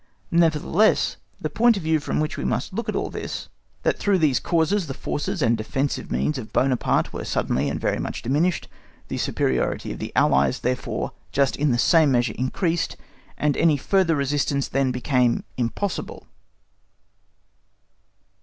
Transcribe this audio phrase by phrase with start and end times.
[0.31, 3.49] Nevertheless the point of view from which we must look at all this is,
[3.83, 8.23] that through these causes the forces and defensive means of Buonaparte were suddenly very much
[8.23, 8.67] diminished,
[9.09, 12.97] the superiority of the Allies, therefore, just in the same measure increased,
[13.37, 16.25] and any further resistance then became impossible.